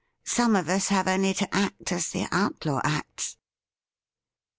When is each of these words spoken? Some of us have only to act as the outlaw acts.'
Some 0.25 0.55
of 0.55 0.67
us 0.67 0.87
have 0.87 1.07
only 1.07 1.31
to 1.35 1.55
act 1.55 1.91
as 1.91 2.09
the 2.09 2.27
outlaw 2.31 2.81
acts.' 2.83 3.37